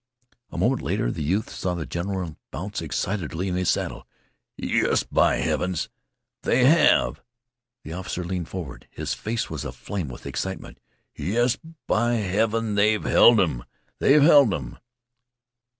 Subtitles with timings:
[0.49, 4.07] A moment later the youth saw the general bounce excitedly in his saddle.
[4.57, 5.89] "Yes, by heavens,
[6.41, 7.21] they have!"
[7.83, 8.87] The officer leaned forward.
[8.89, 10.79] His face was aflame with excitement.
[11.15, 13.63] "Yes, by heavens, they 've held 'im!
[13.99, 14.79] They 've held 'im!"